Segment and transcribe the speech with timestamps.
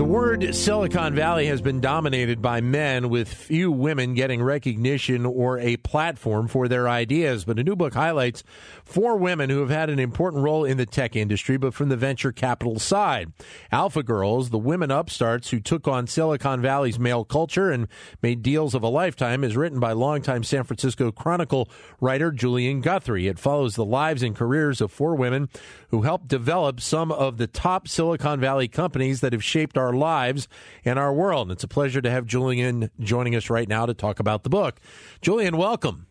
[0.00, 5.58] The word Silicon Valley has been dominated by men, with few women getting recognition or
[5.58, 7.44] a platform for their ideas.
[7.44, 8.42] But a new book highlights
[8.82, 11.98] four women who have had an important role in the tech industry, but from the
[11.98, 13.34] venture capital side.
[13.70, 17.86] Alpha Girls, the women upstarts who took on Silicon Valley's male culture and
[18.22, 21.68] made deals of a lifetime, is written by longtime San Francisco Chronicle
[22.00, 23.28] writer Julian Guthrie.
[23.28, 25.50] It follows the lives and careers of four women
[25.90, 30.48] who helped develop some of the top Silicon Valley companies that have shaped our lives
[30.84, 31.48] and our world.
[31.48, 34.50] And it's a pleasure to have Julian joining us right now to talk about the
[34.50, 34.80] book.
[35.20, 36.06] Julian, welcome.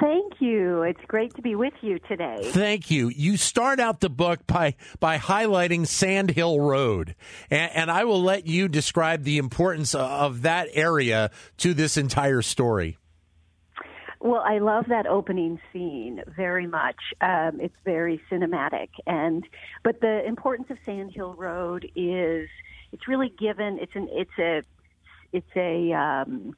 [0.00, 0.82] Thank you.
[0.82, 2.38] It's great to be with you today.
[2.42, 3.08] Thank you.
[3.08, 7.16] You start out the book by by highlighting Sand Hill Road,
[7.50, 12.42] and, and, I will let you describe the importance of that area to this entire
[12.42, 12.98] story.
[14.20, 16.96] Well, I love that opening scene very much.
[17.20, 19.44] Um, it's very cinematic, and
[19.82, 22.48] but the importance of Sand Hill Road is
[22.92, 23.78] it's really given.
[23.80, 24.62] It's an it's a
[25.32, 26.54] it's a um,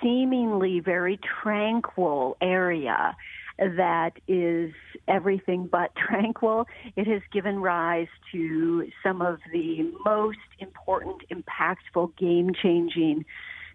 [0.00, 3.16] seemingly very tranquil area
[3.58, 4.72] that is
[5.08, 6.66] everything but tranquil.
[6.96, 13.24] It has given rise to some of the most important, impactful, game changing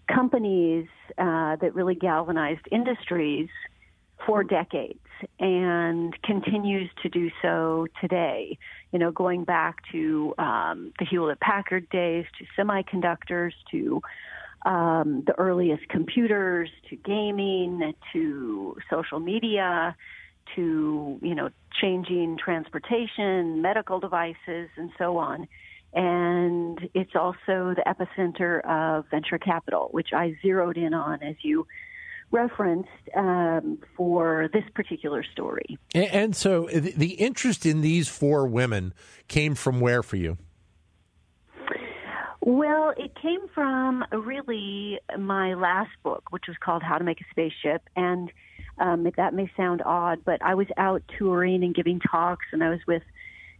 [0.08, 3.50] companies uh, that really galvanized industries
[4.25, 5.00] for decades
[5.39, 8.58] and continues to do so today.
[8.91, 14.02] You know, going back to um, the Hewlett Packard days, to semiconductors, to
[14.66, 19.95] um, the earliest computers, to gaming, to social media,
[20.55, 21.50] to you know,
[21.81, 25.47] changing transportation, medical devices, and so on
[25.94, 31.67] and it's also the epicenter of venture capital, which I zeroed in on as you
[32.31, 35.77] referenced um, for this particular story.
[35.93, 38.93] And, and so the interest in these four women
[39.27, 40.38] came from where for you?
[42.44, 47.25] Well, it came from really my last book, which was called How to Make a
[47.29, 47.88] Spaceship.
[47.95, 48.31] And
[48.79, 52.69] um, that may sound odd, but I was out touring and giving talks, and I
[52.69, 53.03] was with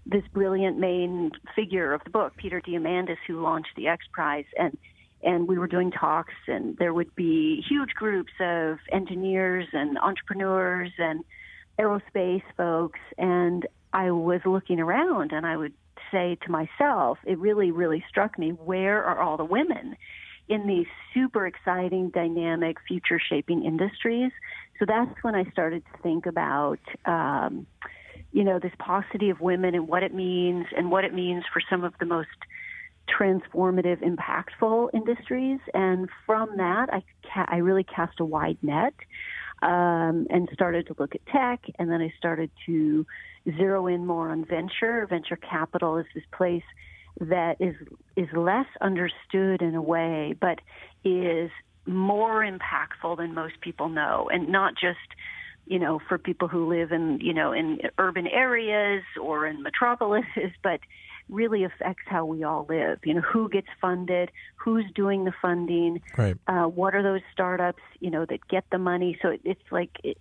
[0.08, 4.76] this brilliant main figure of the book, Peter Diamandis, who launched the X Prize, and
[5.24, 10.92] and we were doing talks, and there would be huge groups of engineers and entrepreneurs
[10.98, 11.24] and
[11.80, 15.74] aerospace folks, and I was looking around, and I would
[16.12, 19.96] say to myself, it really, really struck me, where are all the women?
[20.50, 24.34] in these super exciting, dynamic, future shaping industries.
[24.80, 27.68] So that's when I started to think about um,
[28.32, 31.62] you know, this paucity of women and what it means and what it means for
[31.70, 32.30] some of the most
[33.20, 35.60] transformative, impactful industries.
[35.74, 38.94] And from that, I, ca- I really cast a wide net
[39.62, 41.62] um, and started to look at tech.
[41.78, 43.06] And then I started to
[43.58, 45.06] zero in more on venture.
[45.08, 46.64] Venture capital is this place
[47.20, 47.76] that is
[48.16, 50.60] is less understood in a way, but
[51.04, 51.52] is
[51.86, 55.00] more impactful than most people know, and not just
[55.68, 60.52] you know, for people who live in, you know, in urban areas or in metropolises,
[60.64, 60.80] but
[61.32, 63.00] really affects how we all live.
[63.04, 66.38] You know, who gets funded, who's doing the funding, right.
[66.48, 69.18] uh, what are those startups, you know, that get the money.
[69.22, 70.18] So it, it's like it,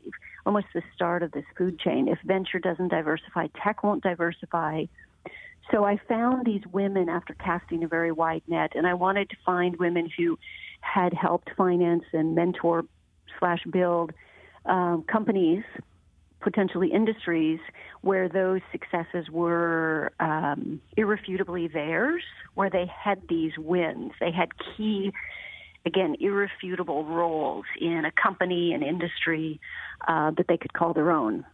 [0.47, 2.09] almost the start of this food chain.
[2.09, 4.84] If venture doesn't diversify, tech won't diversify.
[5.70, 9.37] So I found these women after casting a very wide net, and I wanted to
[9.44, 10.38] find women who
[10.81, 12.84] had helped finance and mentor
[13.38, 14.12] slash build
[14.65, 15.62] um, companies,
[16.40, 17.60] potentially industries,
[18.00, 22.22] where those successes were um, irrefutably theirs,
[22.54, 24.12] where they had these wins.
[24.20, 25.12] They had key,
[25.84, 29.60] again, irrefutable roles in a company, an industry
[30.08, 31.44] uh, that they could call their own.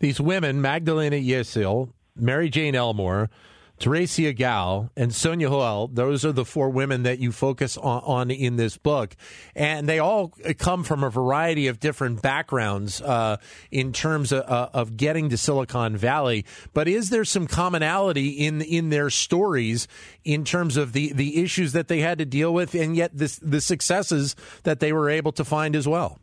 [0.00, 3.30] These women, Magdalena Yesil, Mary Jane Elmore,
[3.78, 8.30] Theresia Gouw and Sonja Hoel, those are the four women that you focus on, on,
[8.30, 9.14] in this book.
[9.54, 13.36] And they all come from a variety of different backgrounds uh,
[13.70, 16.44] in terms of, uh, of, getting to Silicon Valley.
[16.74, 19.86] But is there some commonality in in their stories
[20.24, 23.38] in terms of the, the issues that they had to deal with and yet this,
[23.38, 24.34] the successes
[24.64, 26.18] that they were able to find as well?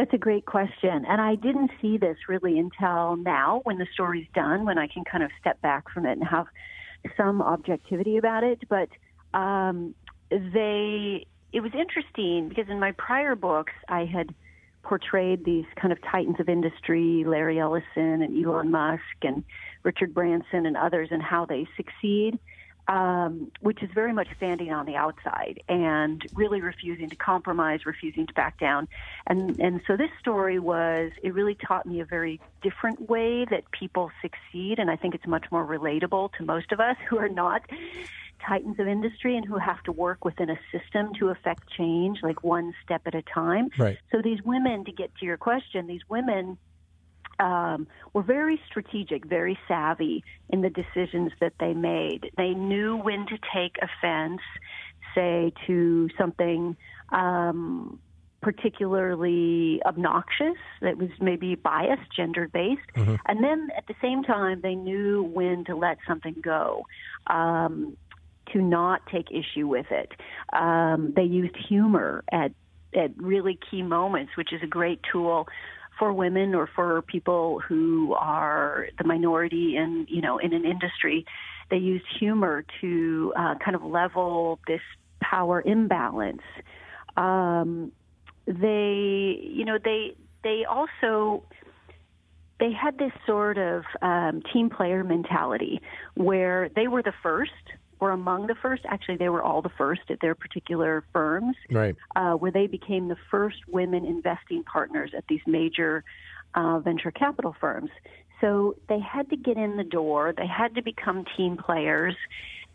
[0.00, 1.04] That's a great question.
[1.06, 5.04] And I didn't see this really until now when the story's done, when I can
[5.04, 6.46] kind of step back from it and have
[7.18, 8.62] some objectivity about it.
[8.66, 8.88] But
[9.38, 9.94] um,
[10.30, 14.34] they, it was interesting because in my prior books, I had
[14.82, 19.44] portrayed these kind of titans of industry, Larry Ellison and Elon Musk and
[19.82, 22.38] Richard Branson and others, and how they succeed.
[22.90, 28.26] Um, which is very much standing on the outside and really refusing to compromise, refusing
[28.26, 28.88] to back down.
[29.28, 33.62] And and so this story was it really taught me a very different way that
[33.70, 37.28] people succeed, and I think it's much more relatable to most of us who are
[37.28, 37.62] not
[38.46, 42.42] titans of industry and who have to work within a system to affect change, like
[42.42, 43.68] one step at a time.
[43.78, 43.98] Right.
[44.10, 46.58] So these women, to get to your question, these women
[47.40, 52.30] um, were very strategic, very savvy in the decisions that they made.
[52.36, 54.40] They knew when to take offense,
[55.14, 56.76] say, to something
[57.10, 57.98] um,
[58.42, 62.80] particularly obnoxious that was maybe biased, gender based.
[62.96, 63.16] Mm-hmm.
[63.26, 66.84] And then at the same time, they knew when to let something go.
[67.26, 67.96] Um,
[68.52, 70.10] to not take issue with it.
[70.52, 72.50] Um, they used humor at
[72.92, 75.46] at really key moments, which is a great tool
[76.00, 81.24] for women or for people who are the minority in you know in an industry.
[81.70, 84.80] They used humor to uh, kind of level this
[85.22, 86.42] power imbalance.
[87.16, 87.92] Um,
[88.46, 91.44] they you know they they also
[92.58, 95.80] they had this sort of um, team player mentality
[96.14, 97.52] where they were the first
[98.00, 98.82] were among the first.
[98.86, 101.94] Actually, they were all the first at their particular firms, right?
[102.16, 106.02] Uh, where they became the first women investing partners at these major
[106.54, 107.90] uh, venture capital firms.
[108.40, 110.32] So they had to get in the door.
[110.36, 112.16] They had to become team players,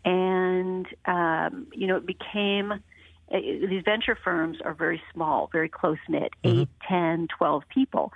[0.04, 5.98] and um, you know, it became uh, these venture firms are very small, very close
[6.08, 6.60] knit, mm-hmm.
[6.60, 8.12] eight, ten, twelve people.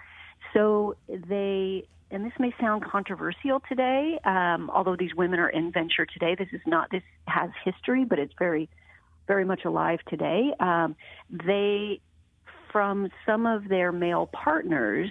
[0.54, 6.06] So they and this may sound controversial today, um, although these women are in venture
[6.06, 6.34] today.
[6.34, 8.68] This is not, this has history, but it's very,
[9.28, 10.52] very much alive today.
[10.58, 10.96] Um,
[11.30, 12.00] they,
[12.72, 15.10] from some of their male partners'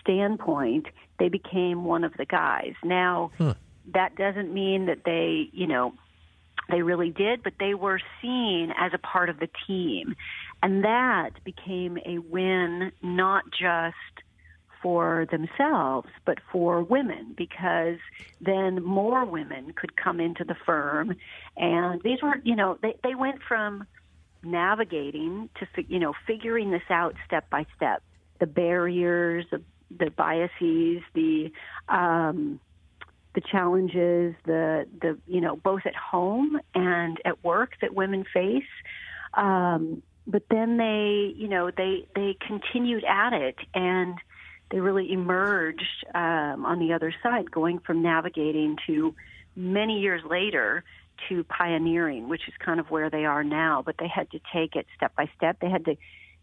[0.00, 0.86] standpoint,
[1.18, 2.74] they became one of the guys.
[2.82, 3.54] Now, huh.
[3.92, 5.92] that doesn't mean that they, you know,
[6.70, 10.14] they really did, but they were seen as a part of the team.
[10.62, 14.22] And that became a win, not just
[14.82, 17.98] for themselves, but for women, because
[18.40, 21.16] then more women could come into the firm.
[21.56, 23.86] And these were, you know, they, they went from
[24.42, 28.02] navigating to, you know, figuring this out step by step
[28.40, 29.62] the barriers, the,
[29.96, 31.52] the biases, the,
[31.88, 32.58] um,
[33.34, 38.64] the challenges, the, the, you know, both at home and at work that women face.
[39.34, 44.18] Um, but then they, you know, they, they continued at it and,
[44.72, 49.14] they really emerged um, on the other side, going from navigating to
[49.54, 50.82] many years later
[51.28, 53.82] to pioneering, which is kind of where they are now.
[53.84, 55.58] But they had to take it step by step.
[55.60, 55.96] They had to,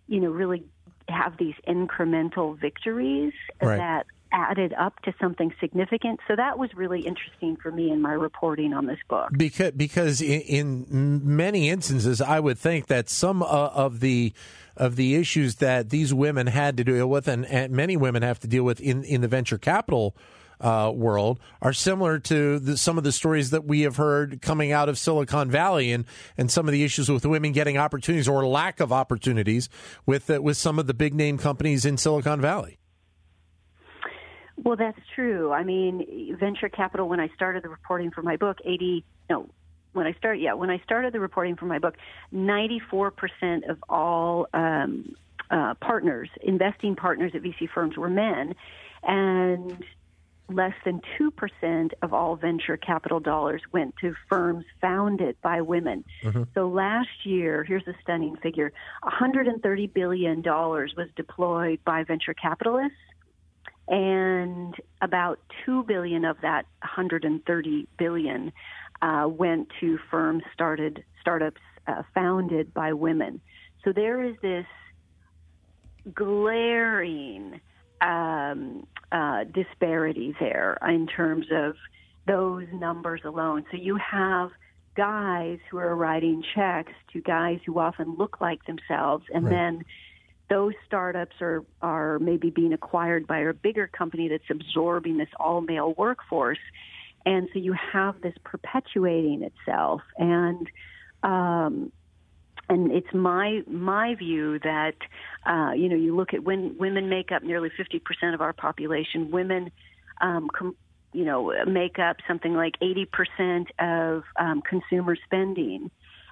[0.08, 0.64] you know, really
[1.10, 3.78] have these incremental victories right.
[3.78, 6.20] that added up to something significant.
[6.28, 9.30] So that was really interesting for me in my reporting on this book.
[9.36, 14.34] Because because in, in many instances, I would think that some uh, of the
[14.78, 18.40] of the issues that these women had to deal with, and, and many women have
[18.40, 20.16] to deal with in, in the venture capital
[20.62, 24.72] uh, world, are similar to the, some of the stories that we have heard coming
[24.72, 26.06] out of Silicon Valley, and,
[26.38, 29.70] and some of the issues with women getting opportunities or lack of opportunities
[30.06, 32.79] with uh, with some of the big name companies in Silicon Valley.
[34.64, 35.52] Well, that's true.
[35.52, 37.08] I mean, venture capital.
[37.08, 39.50] When I started the reporting for my book, eighty no
[39.94, 41.96] when I started, yeah, when I started the reporting for my book,
[42.34, 45.16] 94% of all um,
[45.50, 48.54] uh, partners, investing partners at VC firms were men,
[49.04, 49.84] and
[50.50, 56.04] less than 2% of all venture capital dollars went to firms founded by women.
[56.24, 56.44] Mm-hmm.
[56.56, 58.72] So last year, here's a stunning figure
[59.04, 62.98] $130 billion was deployed by venture capitalists.
[63.90, 68.54] And about two billion of that 130 billion
[69.02, 73.42] uh, went to firms started startups uh, founded by women.
[73.84, 74.66] So there is this
[76.14, 77.60] glaring
[78.02, 81.76] um, uh, disparity there in terms of
[82.28, 83.66] those numbers alone.
[83.72, 84.52] So you have
[84.96, 89.52] guys who are writing checks to guys who often look like themselves, and right.
[89.52, 89.86] then
[90.50, 95.62] those startups are are maybe being acquired by a bigger company that's absorbing this all
[95.62, 96.60] male workforce.
[97.26, 100.02] And so you have this perpetuating itself.
[100.18, 100.68] And
[101.24, 101.92] um,
[102.68, 104.96] and it's my my view that
[105.46, 109.32] uh, you know you look at when women make up nearly 50% of our population
[109.32, 109.72] women
[110.22, 110.76] um, com-
[111.14, 115.92] you know make up something like 80% of um, consumer spending.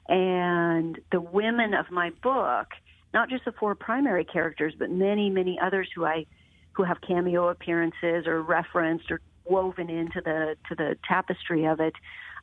[0.09, 2.67] And the women of my book
[3.13, 6.25] not just the four primary characters but many many others who I
[6.73, 11.93] who have cameo appearances or referenced or woven into the to the tapestry of it.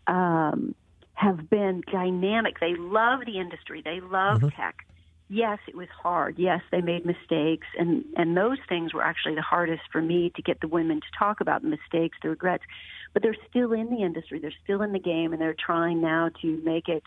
[0.07, 0.75] Um,
[1.15, 2.59] have been dynamic.
[2.61, 3.83] They love the industry.
[3.85, 4.49] They love mm-hmm.
[4.49, 4.85] tech.
[5.31, 6.39] Yes, it was hard.
[6.39, 10.43] Yes, they made mistakes, and and those things were actually the hardest for me to
[10.43, 12.65] get the women to talk about the mistakes, the regrets.
[13.15, 14.39] But they're still in the industry.
[14.39, 17.03] They're still in the game, and they're trying now to make it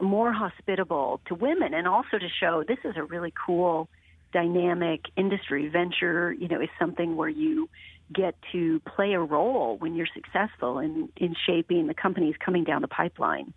[0.00, 3.88] more hospitable to women, and also to show this is a really cool,
[4.32, 5.68] dynamic industry.
[5.68, 7.68] Venture, you know, is something where you
[8.12, 12.82] get to play a role when you're successful in, in shaping the companies coming down
[12.82, 13.52] the pipeline.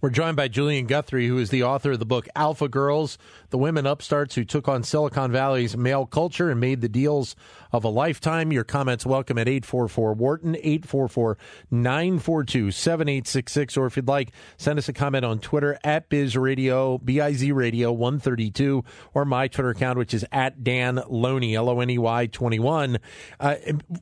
[0.00, 3.18] We're joined by Julian Guthrie, who is the author of the book Alpha Girls,
[3.50, 7.36] the women upstarts who took on Silicon Valley's male culture and made the deals
[7.72, 8.52] of a lifetime.
[8.52, 11.38] Your comments welcome at 844 Wharton, 844
[11.70, 13.76] 942 7866.
[13.76, 17.32] Or if you'd like, send us a comment on Twitter at Biz Radio, B I
[17.32, 18.84] Z Radio 132,
[19.14, 22.98] or my Twitter account, which is at Dan Loney, L O N E Y 21.
[23.40, 23.56] Uh,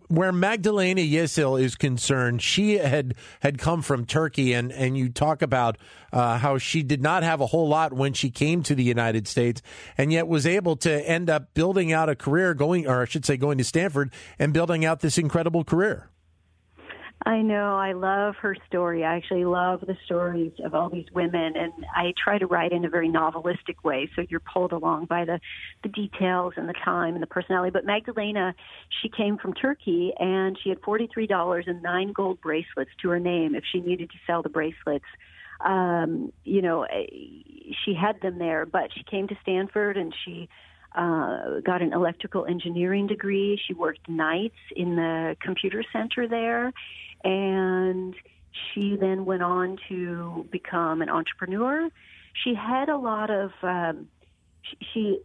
[0.09, 5.43] where Magdalena Yesil is concerned, she had, had come from Turkey, and, and you talk
[5.43, 5.79] about
[6.13, 9.29] uh, how she did not have a whole lot when she came to the United
[9.29, 9.61] States,
[9.99, 13.25] and yet was able to end up building out a career, going, or I should
[13.25, 16.11] say, going to Stanford and building out this incredible career.
[17.25, 17.77] I know.
[17.77, 19.03] I love her story.
[19.03, 22.85] I actually love the stories of all these women, and I try to write in
[22.85, 25.41] a very novelistic way, so you're pulled along by the
[25.83, 27.71] the details and the time and the personality.
[27.73, 28.55] But Magdalena,
[29.03, 33.09] she came from Turkey, and she had forty three dollars and nine gold bracelets to
[33.09, 35.07] her name if she needed to sell the bracelets
[35.61, 37.07] um, you know, eh,
[37.85, 40.49] she had them there, but she came to Stanford and she
[40.97, 43.61] uh, got an electrical engineering degree.
[43.67, 46.73] She worked nights in the computer center there,
[47.23, 48.15] and
[48.53, 51.89] she then went on to become an entrepreneur.
[52.45, 54.09] She had a lot of um,
[54.93, 55.21] she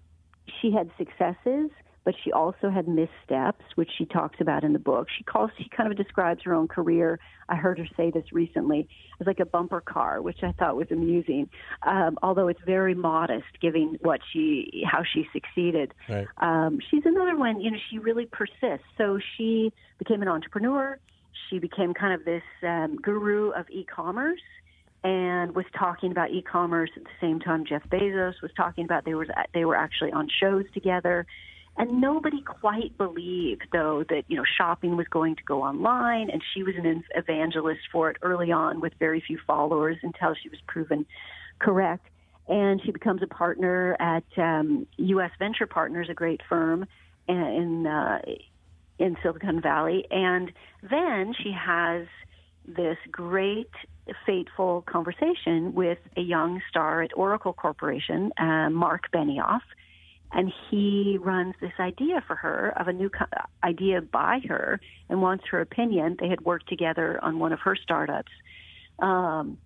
[0.62, 1.70] she had successes,
[2.04, 5.08] but she also had missteps, which she talks about in the book.
[5.16, 7.20] She calls, she kind of describes her own career.
[7.48, 8.88] I heard her say this recently
[9.20, 11.50] as like a bumper car, which I thought was amusing,
[11.84, 15.94] um, although it's very modest, given what she, how she succeeded.
[16.10, 16.28] Right.
[16.38, 17.62] Um, she's another one.
[17.62, 18.88] You know, she really persists.
[18.98, 20.98] So she became an entrepreneur.
[21.50, 24.42] She became kind of this um, guru of e-commerce
[25.04, 29.16] and was talking about e-commerce at the same time Jeff Bezos was talking about they
[29.16, 31.26] were they were actually on shows together
[31.78, 36.42] and nobody quite believed, though, that you know shopping was going to go online, and
[36.54, 40.60] she was an evangelist for it early on with very few followers until she was
[40.68, 41.06] proven
[41.60, 42.08] correct.
[42.48, 45.32] And she becomes a partner at um, U.S.
[45.40, 46.86] Venture Partners, a great firm
[47.28, 48.20] in uh,
[49.00, 50.06] in Silicon Valley.
[50.12, 50.52] And
[50.84, 52.06] then she has
[52.66, 53.72] this great
[54.26, 59.62] fateful conversation with a young star at Oracle Corporation, uh, Marc Benioff
[60.34, 63.26] and he runs this idea for her of a new co-
[63.64, 66.18] idea by her and wants her opinion.
[66.20, 68.32] They had worked together on one of her startups
[69.00, 69.58] um,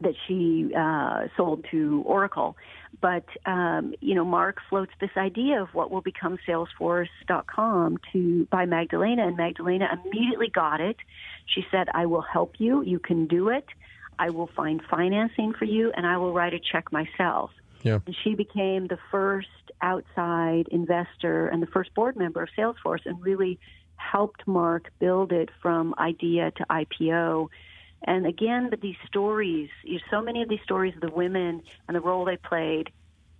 [0.00, 2.56] that she uh, sold to Oracle.
[3.00, 8.64] But um, you know, Mark floats this idea of what will become Salesforce.com to by
[8.64, 10.96] Magdalena, and Magdalena immediately got it.
[11.46, 12.82] She said, "I will help you.
[12.82, 13.66] You can do it.
[14.18, 17.50] I will find financing for you, and I will write a check myself."
[17.82, 18.00] Yeah.
[18.04, 19.48] And she became the first
[19.82, 23.58] outside investor and the first board member of Salesforce and really
[23.96, 27.48] helped Mark build it from idea to IPO.
[28.04, 29.68] And again, but these stories,
[30.10, 32.90] so many of these stories of the women and the role they played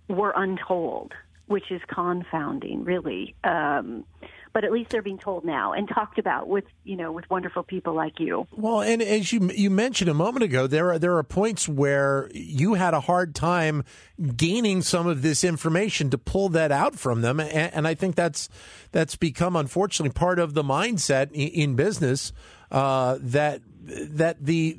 [0.07, 1.13] were untold,
[1.47, 3.35] which is confounding, really.
[3.43, 4.05] Um,
[4.53, 7.63] but at least they're being told now and talked about with you know with wonderful
[7.63, 8.47] people like you.
[8.51, 12.29] Well, and as you you mentioned a moment ago, there are there are points where
[12.33, 13.83] you had a hard time
[14.35, 18.15] gaining some of this information to pull that out from them, and, and I think
[18.15, 18.49] that's
[18.91, 22.33] that's become unfortunately part of the mindset in, in business
[22.71, 24.77] uh, that that the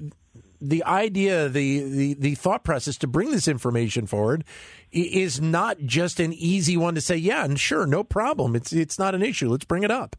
[0.62, 4.44] the idea, the, the, the thought process to bring this information forward
[4.92, 8.54] is not just an easy one to say, yeah, and sure, no problem.
[8.54, 9.50] It's, it's not an issue.
[9.50, 10.16] Let's bring it up.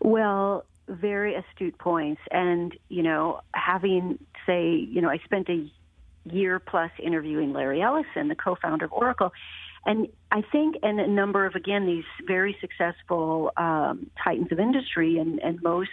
[0.00, 2.20] Well, very astute points.
[2.30, 5.70] And, you know, having, say, you know, I spent a
[6.30, 9.32] year plus interviewing Larry Ellison, the co founder of Oracle.
[9.86, 15.18] And I think, and a number of, again, these very successful um, titans of industry,
[15.18, 15.90] and, and most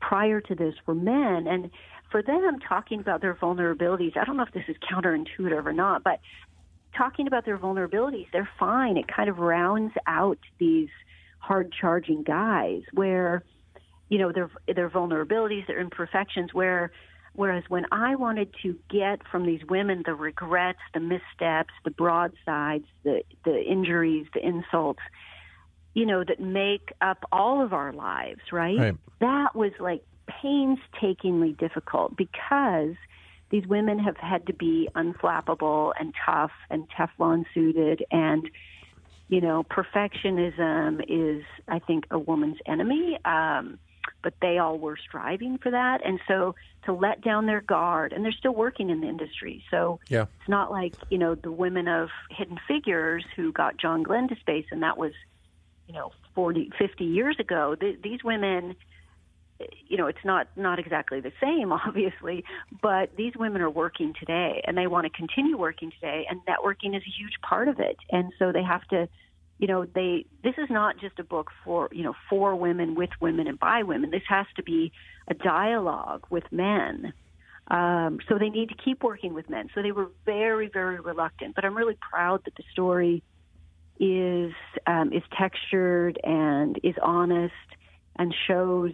[0.00, 1.46] prior to this were men.
[1.48, 1.70] And
[2.10, 6.02] for them, talking about their vulnerabilities, I don't know if this is counterintuitive or not,
[6.04, 6.20] but
[6.96, 8.96] talking about their vulnerabilities, they're fine.
[8.96, 10.88] It kind of rounds out these
[11.38, 13.44] hard charging guys where,
[14.08, 16.90] you know, their their vulnerabilities, their imperfections, where
[17.34, 22.86] whereas when I wanted to get from these women the regrets, the missteps, the broadsides,
[23.04, 25.02] the the injuries, the insults,
[25.94, 28.78] you know, that make up all of our lives, right?
[28.78, 28.96] right.
[29.20, 32.94] That was like painstakingly difficult because
[33.50, 38.48] these women have had to be unflappable and tough and Teflon suited and
[39.28, 43.18] you know perfectionism is I think a woman's enemy.
[43.24, 43.78] Um,
[44.22, 46.04] but they all were striving for that.
[46.04, 46.54] And so
[46.84, 49.62] to let down their guard, and they're still working in the industry.
[49.70, 50.22] So yeah.
[50.22, 54.36] it's not like, you know, the women of Hidden Figures who got John Glenn to
[54.36, 55.12] space, and that was,
[55.86, 57.76] you know, 40, 50 years ago.
[57.78, 58.76] The, these women,
[59.88, 62.44] you know, it's not, not exactly the same, obviously,
[62.82, 66.96] but these women are working today and they want to continue working today, and networking
[66.96, 67.96] is a huge part of it.
[68.10, 69.08] And so they have to,
[69.58, 73.08] you know they this is not just a book for you know for women with
[73.22, 74.10] women and by women.
[74.10, 74.92] This has to be
[75.28, 77.14] a dialogue with men.
[77.68, 79.70] Um, so they need to keep working with men.
[79.74, 83.22] So they were very very reluctant but i'm really proud that the story
[83.98, 84.52] is
[84.86, 87.54] um, is textured and is honest
[88.16, 88.92] and shows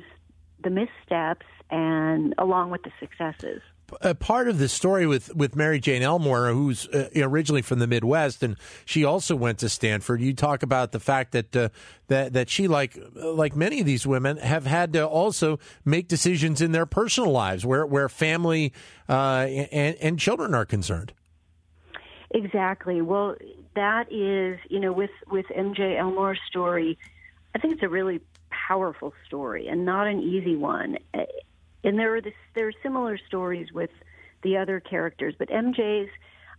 [0.63, 3.63] the missteps and along with the successes
[4.01, 7.87] a part of the story with, with Mary Jane Elmore, who's uh, originally from the
[7.87, 10.21] Midwest, and she also went to Stanford.
[10.21, 11.69] You talk about the fact that uh,
[12.09, 16.61] that that she, like like many of these women, have had to also make decisions
[16.61, 18.73] in their personal lives where where family
[19.09, 21.13] uh, and, and children are concerned.
[22.31, 23.03] Exactly.
[23.03, 23.37] Well,
[23.75, 26.99] that is you know with with MJ Elmore's story,
[27.55, 28.21] I think it's a really
[28.69, 30.97] powerful story and not an easy one
[31.85, 33.91] and there are this, there are similar stories with
[34.43, 36.11] the other characters, but MJ's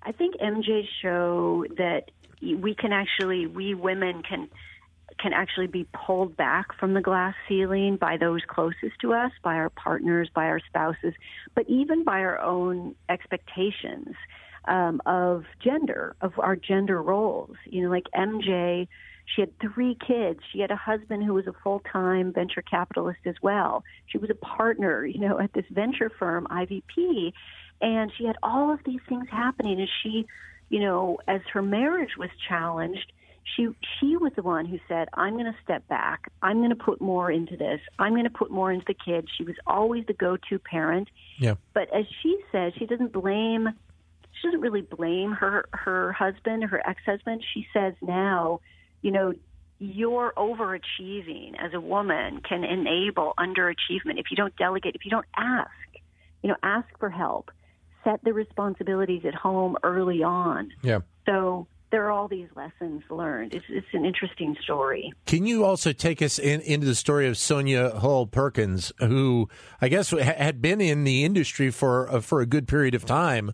[0.06, 4.50] I think MJ's show that we can actually we women can
[5.20, 9.56] can actually be pulled back from the glass ceiling by those closest to us, by
[9.56, 11.14] our partners, by our spouses,
[11.56, 14.16] but even by our own expectations
[14.66, 17.56] um, of gender, of our gender roles.
[17.66, 18.88] You know, like MJ
[19.25, 20.39] she had three kids.
[20.51, 23.84] She had a husband who was a full time venture capitalist as well.
[24.08, 27.34] She was a partner, you know, at this venture firm, IVP.
[27.82, 29.80] And she had all of these things happening.
[29.80, 30.25] And she,
[30.70, 33.12] you know, as her marriage was challenged,
[33.56, 33.68] she
[34.00, 36.32] she was the one who said, "I'm going to step back.
[36.42, 37.82] I'm going to put more into this.
[38.00, 41.10] I'm going to put more into the kids." She was always the go-to parent.
[41.38, 41.56] Yeah.
[41.74, 43.69] But as she says, she doesn't blame.
[44.39, 47.43] She doesn't really blame her her husband, her ex-husband.
[47.54, 48.62] She says now
[49.04, 49.34] you know,
[49.78, 55.28] your overachieving as a woman can enable underachievement if you don't delegate, if you don't
[55.38, 55.70] ask,
[56.42, 57.52] you know, ask for help,
[58.04, 60.72] set the responsibilities at home early on.
[60.82, 61.00] Yeah.
[61.26, 63.54] So there are all these lessons learned.
[63.54, 65.13] It's, it's an interesting story.
[65.26, 69.48] Can you also take us in, into the story of Sonja Hoel Perkins, who
[69.80, 73.52] I guess had been in the industry for uh, for a good period of time,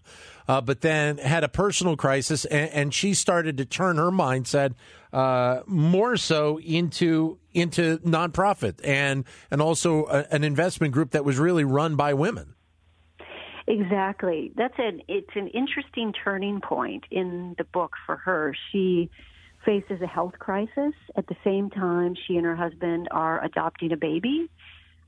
[0.47, 4.73] uh, but then had a personal crisis, and, and she started to turn her mindset
[5.11, 11.37] uh, more so into into nonprofit and and also a, an investment group that was
[11.37, 12.55] really run by women.
[13.67, 14.51] Exactly.
[14.55, 18.55] That's an it's an interesting turning point in the book for her.
[18.71, 19.09] She
[19.65, 20.93] faces a health crisis.
[21.15, 24.49] At the same time, she and her husband are adopting a baby.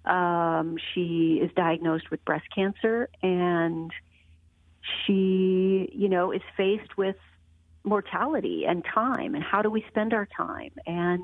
[0.06, 3.92] Um, she is diagnosed with breast cancer, and
[5.06, 7.16] she, you know, is faced with
[7.84, 10.72] mortality and time, and how do we spend our time?
[10.86, 11.24] And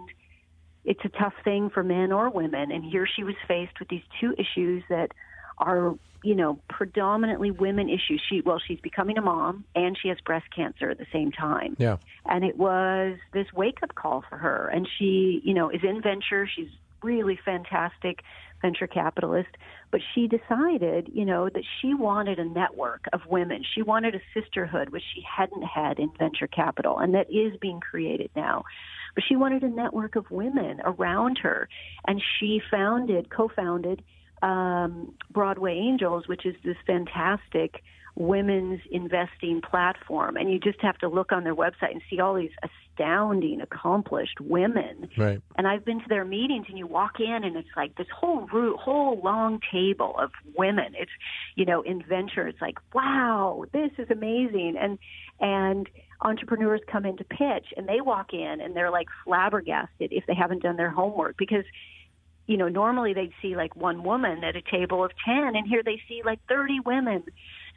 [0.85, 2.71] it's a tough thing for men or women.
[2.71, 5.11] And here she was faced with these two issues that
[5.57, 8.21] are you know predominantly women issues.
[8.29, 11.75] She well she's becoming a mom and she has breast cancer at the same time.
[11.77, 11.97] Yeah.
[12.25, 14.69] And it was this wake up call for her.
[14.73, 16.47] And she you know is in venture.
[16.47, 16.69] She's
[17.03, 18.23] really fantastic
[18.61, 19.49] venture capitalist
[19.91, 23.63] but she decided you know that she wanted a network of women.
[23.75, 27.79] She wanted a sisterhood which she hadn't had in venture capital and that is being
[27.79, 28.63] created now.
[29.15, 31.69] But she wanted a network of women around her
[32.05, 34.03] and she founded co-founded
[34.41, 37.81] um, Broadway Angels, which is this fantastic
[38.17, 40.37] women's investing platform.
[40.37, 44.41] And you just have to look on their website and see all these astounding, accomplished
[44.41, 45.09] women.
[45.15, 45.39] Right.
[45.55, 48.47] And I've been to their meetings, and you walk in, and it's like this whole
[48.47, 50.95] root, whole long table of women.
[50.97, 51.11] It's,
[51.55, 54.75] you know, in venture, it's like, wow, this is amazing.
[54.79, 54.97] And
[55.39, 55.87] and
[56.19, 60.33] entrepreneurs come in to pitch, and they walk in, and they're like flabbergasted if they
[60.33, 61.65] haven't done their homework because
[62.47, 65.83] you know, normally they'd see like one woman at a table of 10, and here
[65.83, 67.23] they see like 30 women.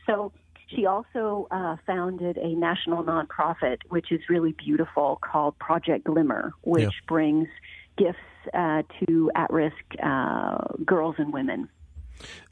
[0.06, 0.32] So
[0.68, 6.82] she also uh, founded a national nonprofit, which is really beautiful, called Project Glimmer, which
[6.82, 6.90] yeah.
[7.08, 7.48] brings
[7.96, 8.18] gifts
[8.54, 11.68] uh, to at risk uh, girls and women.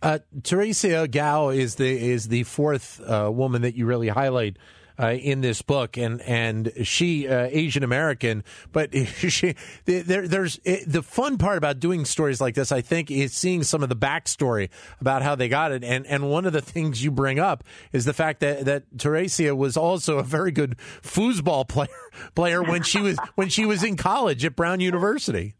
[0.02, 4.56] Uh, Theresia Gouw is the is the fourth uh, woman that you really highlight
[4.98, 10.90] uh, in this book, and and she uh, Asian American, but she there, there's it,
[10.90, 12.72] the fun part about doing stories like this.
[12.72, 16.30] I think is seeing some of the backstory about how they got it, and and
[16.30, 20.18] one of the things you bring up is the fact that that Teresa was also
[20.18, 21.88] a very good foosball player
[22.34, 25.54] player when she was when she was in college at Brown University.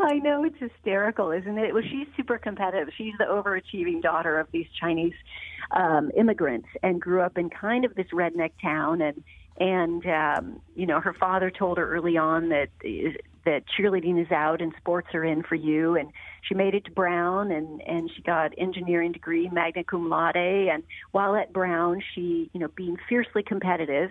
[0.00, 1.74] I know it's hysterical, isn't it?
[1.74, 2.94] Well, she's super competitive.
[2.96, 5.14] She's the overachieving daughter of these Chinese
[5.70, 9.00] um, immigrants and grew up in kind of this redneck town.
[9.00, 9.24] And
[9.58, 12.68] and um, you know, her father told her early on that
[13.44, 15.96] that cheerleading is out and sports are in for you.
[15.96, 16.10] And
[16.42, 20.36] she made it to Brown and and she got engineering degree, magna cum laude.
[20.36, 24.10] And while at Brown, she you know being fiercely competitive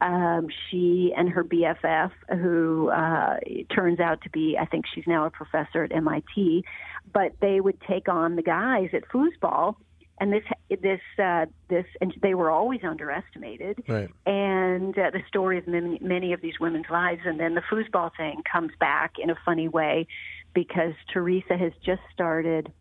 [0.00, 3.36] um, she and her BFF, who uh,
[3.74, 6.64] turns out to be, I think she's now a professor at MIT,
[7.12, 9.76] but they would take on the guys at foosball,
[10.18, 13.82] and this this uh, this and they were always underestimated.
[13.88, 14.10] Right.
[14.26, 18.10] And uh, the story of many, many of these women's lives, and then the foosball
[18.16, 20.06] thing comes back in a funny way
[20.54, 22.72] because Teresa has just started.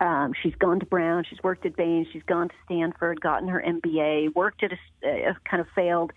[0.00, 1.24] Um, she's gone to Brown.
[1.30, 2.06] She's worked at Bain.
[2.12, 4.72] She's gone to Stanford, gotten her MBA, worked at
[5.04, 6.12] a, a kind of failed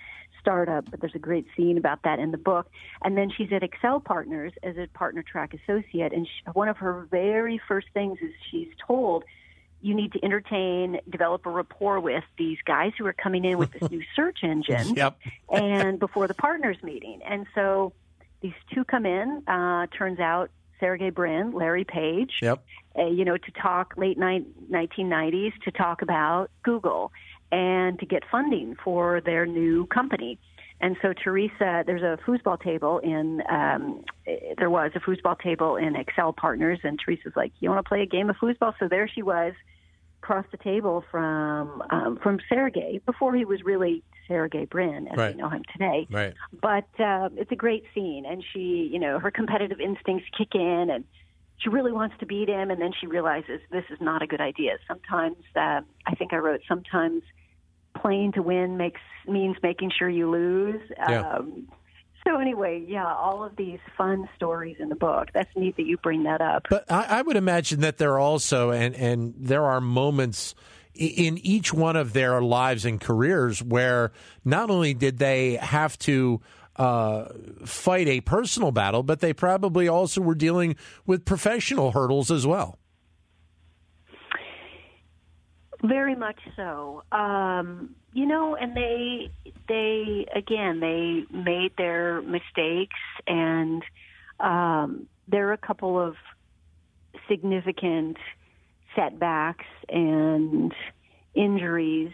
[0.46, 2.68] startup, but there's a great scene about that in the book.
[3.04, 6.14] And then she's at Accel Partners as a partner track associate.
[6.14, 9.24] And she, one of her very first things is she's told,
[9.82, 13.72] you need to entertain, develop a rapport with these guys who are coming in with
[13.72, 14.96] this new search engine.
[14.96, 15.18] Yep.
[15.52, 17.22] and before the partners meeting.
[17.28, 17.94] And so
[18.42, 19.44] these two come in.
[19.48, 22.64] Uh, turns out Sergey Brin, Larry Page, yep.
[22.98, 27.12] uh, you know, to talk late night 1990s to talk about Google
[27.52, 30.38] and to get funding for their new company.
[30.82, 34.04] And so Teresa, there's a foosball table in, um,
[34.58, 38.02] there was a foosball table in Accel Partners, and Teresa's like, "You want to play
[38.02, 39.54] a game of foosball?" So there she was,
[40.26, 45.36] across the table from um, from Sergey before he was really Sergey Brin as right.
[45.36, 46.08] we know him today.
[46.10, 46.34] Right.
[46.62, 50.90] But uh, it's a great scene, and she, you know, her competitive instincts kick in,
[50.90, 51.06] and
[51.58, 54.42] she really wants to beat him, and then she realizes this is not a good
[54.42, 54.78] idea.
[54.88, 57.22] Sometimes, uh, I think I wrote, sometimes
[58.02, 60.82] playing to win makes means making sure you lose.
[60.98, 61.30] Yeah.
[61.30, 61.68] Um,
[62.28, 65.30] so anyway, yeah, all of these fun stories in the book.
[65.34, 66.66] That's neat that you bring that up.
[66.70, 70.56] But I, I would imagine that there are also and and there are moments
[70.96, 74.12] in each one of their lives and careers where
[74.44, 76.42] not only did they have to
[76.78, 77.26] uh,
[77.66, 82.80] fight a personal battle, but they probably also were dealing with professional hurdles as well.
[85.84, 87.04] Very much so.
[87.12, 89.30] Um, you know, and they
[89.68, 92.96] they again they made their mistakes,
[93.28, 93.84] and
[94.40, 96.16] um, there are a couple of
[97.30, 98.18] significant
[98.96, 100.74] setbacks and
[101.34, 102.14] injuries,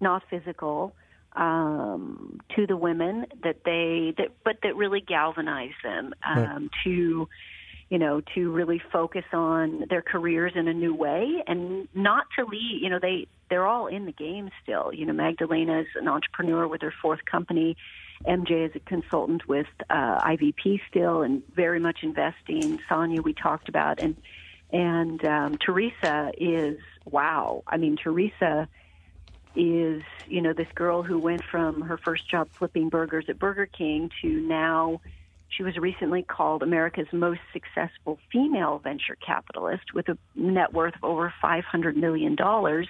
[0.00, 0.94] not physical,
[1.34, 6.70] um, to the women that they that but that really galvanized them um, Right.
[6.84, 7.28] to
[7.92, 12.46] you know to really focus on their careers in a new way and not to
[12.46, 14.90] leave you know they they're all in the game still.
[14.94, 17.76] You know Magdalena is an entrepreneur with her fourth company.
[18.26, 22.80] MJ is a consultant with uh, IVP still and very much investing.
[22.88, 24.16] Sonia we talked about and
[24.72, 27.62] and um, Teresa is wow.
[27.66, 28.68] I mean Teresa
[29.54, 33.66] is you know this girl who went from her first job flipping burgers at Burger
[33.66, 35.02] King to now
[35.56, 41.04] she was recently called America's most successful female venture capitalist with a net worth of
[41.04, 42.88] over 500 million dollars.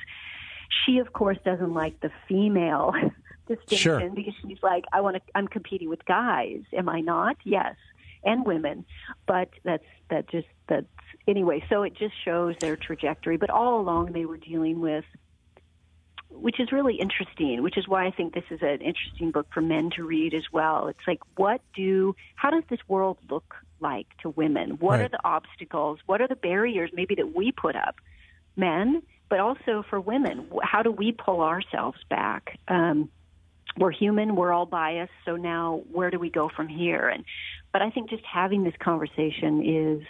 [0.87, 2.93] She of course doesn't like the female
[3.49, 4.11] distinction Sure.
[4.11, 7.37] because she's like I want to I'm competing with guys, am I not?
[7.45, 7.75] Yes.
[8.25, 8.85] And women.
[9.27, 10.87] But that's that just that's
[11.27, 15.05] anyway, so it just shows their trajectory, but all along they were dealing with
[16.35, 19.61] which is really interesting, which is why I think this is an interesting book for
[19.61, 20.89] men to read as well.
[20.89, 24.79] It's like, what do, how does this world look like to women?
[24.79, 25.03] What Right.
[25.03, 26.01] are the obstacles?
[26.07, 27.97] What are the barriers maybe that we put up,
[28.57, 30.49] men, but also for women?
[30.63, 32.59] How do we pull ourselves back?
[32.69, 33.11] Um,
[33.77, 37.09] we're human, we're all biased, so now where do we go from here?
[37.09, 37.25] And,
[37.73, 40.03] but I think just having this conversation is,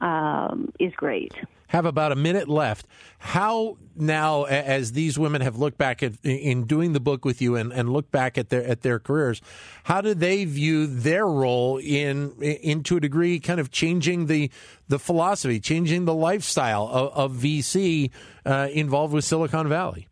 [0.00, 1.32] um, is great.
[1.68, 2.86] Have about a minute left.
[3.18, 7.56] How now, as these women have looked back at in doing the book with you
[7.56, 9.40] and, and look back at their at their careers,
[9.84, 14.50] how do they view their role in in to a degree, kind of changing the
[14.88, 18.10] the philosophy, changing the lifestyle of, of VC
[18.44, 20.08] uh, involved with Silicon Valley?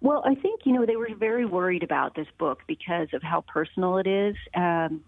[0.00, 3.42] Well, I think you know they were very worried about this book because of how
[3.42, 4.36] personal it is.
[4.54, 5.02] Um,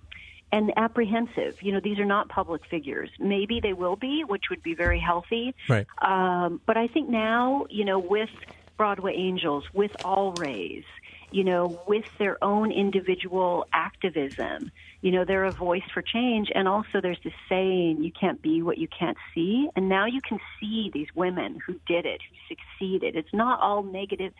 [0.53, 1.63] and apprehensive.
[1.63, 3.11] You know, these are not public figures.
[3.19, 5.55] Maybe they will be, which would be very healthy.
[5.69, 5.87] Right.
[6.01, 8.31] Um, but I think now, you know, with
[8.77, 10.85] Broadway Angels, with All Raise,
[11.31, 14.71] you know, with their own individual activism.
[15.03, 16.51] You know, they're a voice for change.
[16.55, 19.69] And also, there's this saying, you can't be what you can't see.
[19.77, 23.17] And now you can see these women who did it, who succeeded.
[23.17, 24.33] It's not all negative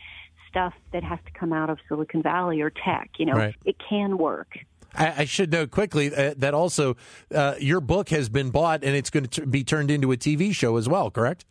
[0.49, 3.11] stuff that has to come out of Silicon Valley or tech.
[3.19, 3.55] You know, Right.
[3.65, 4.59] it can work.
[4.97, 6.97] I, I should note quickly uh, that also
[7.35, 10.55] uh, your book has been bought and it's going to be turned into a TV
[10.55, 11.45] show as well, correct?